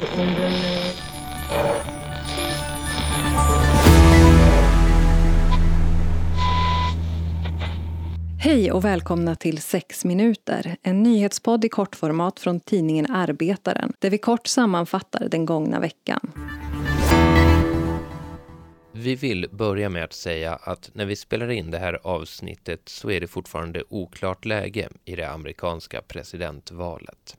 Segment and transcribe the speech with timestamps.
[0.00, 0.08] Hej
[8.72, 14.46] och välkomna till 6 minuter, en nyhetspodd i kortformat från tidningen Arbetaren där vi kort
[14.46, 16.32] sammanfattar den gångna veckan.
[18.92, 23.10] Vi vill börja med att säga att när vi spelar in det här avsnittet så
[23.10, 27.36] är det fortfarande oklart läge i det amerikanska presidentvalet.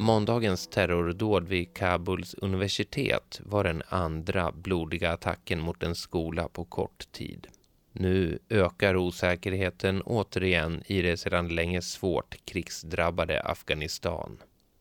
[0.00, 7.12] Måndagens terrordåd vid Kabuls universitet var den andra blodiga attacken mot en skola på kort
[7.12, 7.46] tid.
[7.92, 14.38] Nu ökar osäkerheten återigen i det sedan länge svårt krigsdrabbade Afghanistan.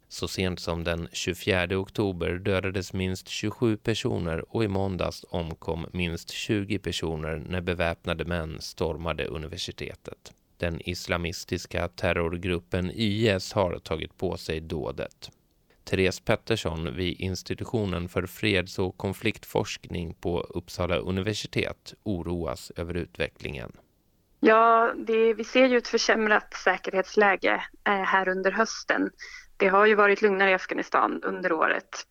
[0.09, 6.29] Så sent som den 24 oktober dödades minst 27 personer och i måndags omkom minst
[6.29, 10.33] 20 personer när beväpnade män stormade universitetet.
[10.59, 15.29] Den islamistiska terrorgruppen IS har tagit på sig dådet.
[15.83, 23.71] Therese Pettersson vid institutionen för freds och konfliktforskning på Uppsala universitet oroas över utvecklingen.
[24.39, 29.09] Ja, det, vi ser ju ett försämrat säkerhetsläge eh, här under hösten.
[29.57, 32.05] Det har ju varit lugnare i Afghanistan under året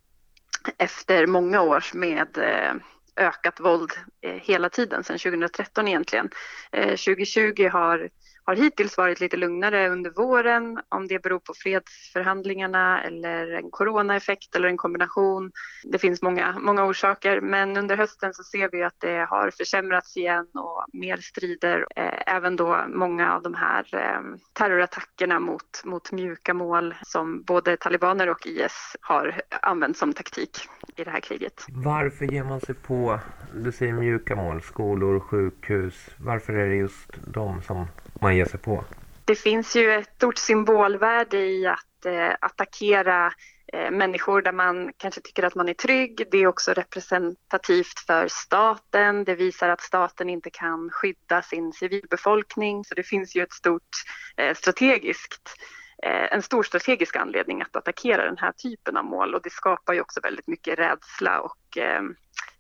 [0.79, 2.75] efter många år med eh,
[3.17, 6.31] ökat våld eh, hela tiden, sedan 2013 egentligen.
[6.73, 8.09] 2020 har
[8.49, 10.81] har hittills varit lite lugnare under våren.
[10.89, 15.53] Om det beror på fredsförhandlingarna eller en coronaeffekt eller en kombination.
[15.85, 20.17] Det finns många, många orsaker men under hösten så ser vi att det har försämrats
[20.17, 21.87] igen och mer strider.
[21.97, 27.77] Eh, även då många av de här eh, terrorattackerna mot, mot mjuka mål som både
[27.77, 30.59] talibaner och IS har använt som taktik
[30.99, 31.65] i det här kriget.
[31.69, 33.21] Varför ger man sig på,
[33.55, 35.95] du säger mjuka mål, skolor, sjukhus.
[36.17, 37.87] Varför är det just de som
[38.21, 38.85] man ger sig på?
[39.25, 43.33] Det finns ju ett stort symbolvärde i att eh, attackera
[43.73, 46.27] eh, människor där man kanske tycker att man är trygg.
[46.31, 49.25] Det är också representativt för staten.
[49.25, 52.85] Det visar att staten inte kan skydda sin civilbefolkning.
[52.85, 53.89] Så det finns ju ett stort
[54.37, 55.57] eh, strategiskt
[56.03, 59.93] Eh, en stor strategisk anledning att attackera den här typen av mål och det skapar
[59.93, 62.03] ju också väldigt mycket rädsla och eh,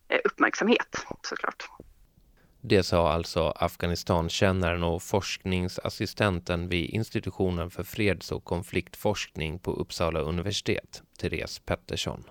[0.08, 1.68] eh, uppmärksamhet såklart.
[2.60, 11.02] Det sa alltså Afghanistankännaren och forskningsassistenten vid institutionen för freds och konfliktforskning på Uppsala universitet,
[11.20, 12.24] Therese Pettersson.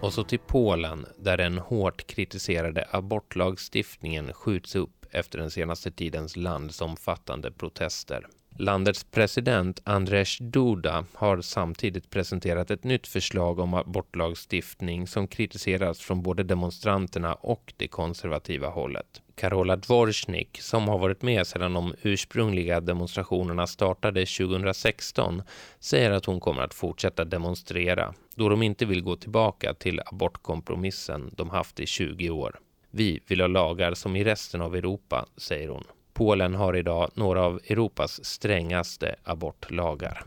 [0.00, 6.36] Och så till Polen, där den hårt kritiserade abortlagstiftningen skjuts upp efter den senaste tidens
[6.36, 8.26] landsomfattande protester.
[8.60, 16.22] Landets president Andrzej Duda har samtidigt presenterat ett nytt förslag om abortlagstiftning som kritiseras från
[16.22, 19.22] både demonstranterna och det konservativa hållet.
[19.34, 25.42] Karola Dvorsnik, som har varit med sedan de ursprungliga demonstrationerna startade 2016,
[25.80, 31.30] säger att hon kommer att fortsätta demonstrera då de inte vill gå tillbaka till abortkompromissen
[31.36, 32.58] de haft i 20 år.
[32.90, 35.84] Vi vill ha lagar som i resten av Europa, säger hon.
[36.18, 40.22] Polen har idag några av Europas strängaste abortlagar.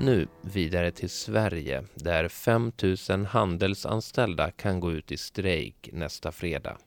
[0.00, 2.72] Nu vidare till Sverige där 5
[3.08, 6.78] 000 handelsanställda kan gå ut i strejk nästa fredag.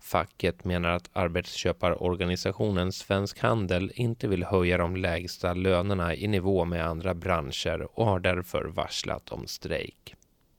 [0.00, 6.86] Facket menar att arbetsköparorganisationen Svensk Handel inte vill höja de lägsta lönerna i nivå med
[6.86, 10.14] andra branscher och har därför varslat om strejk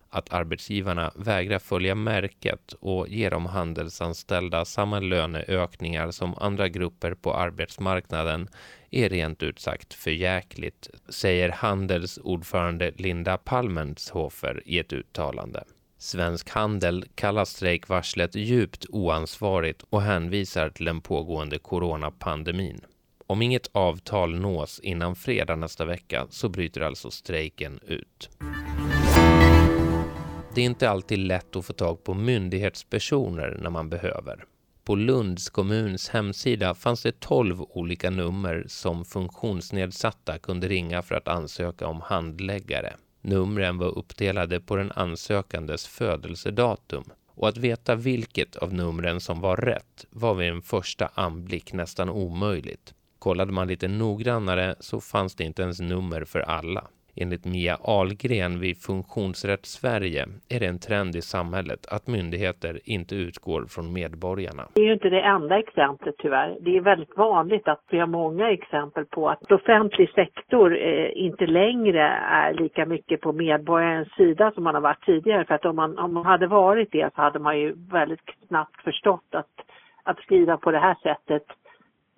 [0.10, 7.34] att arbetsgivarna vägrar följa märket och ge de handelsanställda samma löneökningar som andra grupper på
[7.34, 8.48] arbetsmarknaden
[8.92, 15.64] är rent ut sagt förjäkligt, säger Handels ordförande Linda Palmenshofer i ett uttalande.
[15.98, 22.82] Svensk Handel kallar strejkvarslet djupt oansvarigt och hänvisar till den pågående coronapandemin.
[23.28, 28.30] Om inget avtal nås innan fredag nästa vecka så bryter alltså strejken ut.
[30.60, 34.46] Det är inte alltid lätt att få tag på myndighetspersoner när man behöver.
[34.84, 41.28] På Lunds kommuns hemsida fanns det 12 olika nummer som funktionsnedsatta kunde ringa för att
[41.28, 42.94] ansöka om handläggare.
[43.22, 49.58] Numren var uppdelade på den ansökandes födelsedatum och att veta vilket av numren som var
[49.58, 52.94] rätt var vid en första anblick nästan omöjligt.
[53.20, 56.88] Kollade man lite noggrannare så fanns det inte ens nummer för alla.
[57.22, 63.16] Enligt Mia Algren vid Funktionsrätt Sverige är det en trend i samhället att myndigheter inte
[63.16, 64.64] utgår från medborgarna.
[64.74, 66.58] Det är ju inte det enda exemplet tyvärr.
[66.62, 71.46] Det är väldigt vanligt att vi har många exempel på att offentlig sektor eh, inte
[71.46, 72.04] längre
[72.42, 75.46] är lika mycket på medborgarens sida som man har varit tidigare.
[75.46, 78.84] För att om man, om man hade varit det så hade man ju väldigt snabbt
[78.84, 79.54] förstått att,
[80.04, 81.44] att skriva på det här sättet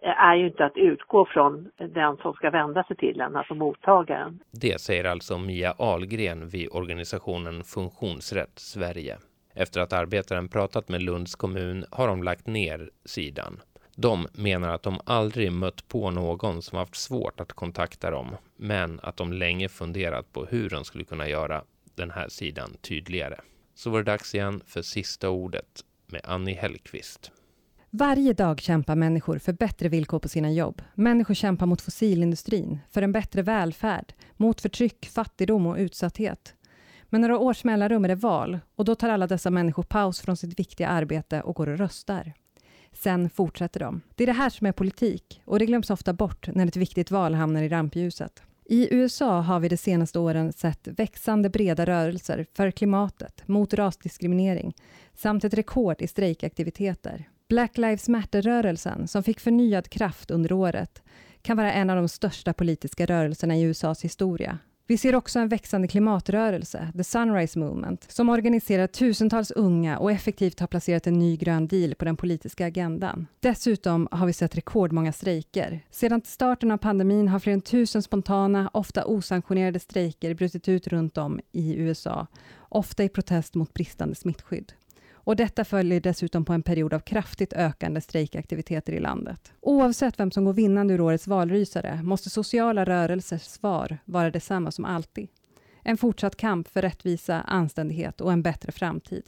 [0.02, 4.40] är ju inte att utgå från den som ska vända sig till en, alltså mottagaren.
[4.52, 9.18] Det säger alltså Mia Ahlgren vid organisationen Funktionsrätt Sverige.
[9.54, 13.60] Efter att arbetaren pratat med Lunds kommun har de lagt ner sidan.
[13.96, 19.00] De menar att de aldrig mött på någon som haft svårt att kontakta dem, men
[19.04, 21.64] att de länge funderat på hur de skulle kunna göra
[21.96, 23.36] den här sidan tydligare.
[23.76, 27.32] Så var det dags igen för sista ordet med Annie Hellqvist.
[27.94, 30.82] Varje dag kämpar människor för bättre villkor på sina jobb.
[30.96, 36.56] Människor kämpar mot fossilindustrin, för en bättre välfärd, mot förtryck, fattigdom och utsatthet.
[37.10, 40.38] Men några års mellanrum är det val och då tar alla dessa människor paus från
[40.38, 42.34] sitt viktiga arbete och går och röstar.
[42.94, 44.02] Sen fortsätter de.
[44.16, 47.12] Det är det här som är politik och det glöms ofta bort när ett viktigt
[47.12, 48.44] val hamnar i rampljuset.
[48.66, 54.76] I USA har vi de senaste åren sett växande breda rörelser för klimatet, mot rasdiskriminering
[55.14, 57.28] samt ett rekord i strejkaktiviteter.
[57.52, 61.04] Black Lives Matter-rörelsen, som fick förnyad kraft under året,
[61.42, 64.60] kan vara en av de största politiska rörelserna i USAs historia
[64.92, 70.60] vi ser också en växande klimatrörelse, The Sunrise Movement, som organiserar tusentals unga och effektivt
[70.60, 73.28] har placerat en ny grön deal på den politiska agendan.
[73.40, 75.80] Dessutom har vi sett rekordmånga strejker.
[75.92, 81.18] Sedan starten av pandemin har fler än tusen spontana, ofta osanktionerade strejker brutit ut runt
[81.18, 82.28] om i USA,
[82.60, 84.74] ofta i protest mot bristande smittskydd.
[85.24, 89.54] Och detta följer dessutom på en period av kraftigt ökande strejkaktiviteter i landet.
[89.62, 94.86] Oavsett vem som går vinnande ur årets valrysare måste sociala rörelsers svar vara detsamma som
[94.86, 95.28] alltid.
[95.84, 99.24] En fortsatt kamp för rättvisa, anständighet och en bättre framtid.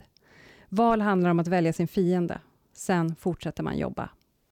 [0.70, 2.40] Val handlar om att välja sin fiende.
[2.74, 4.10] Sen fortsätter man jobba.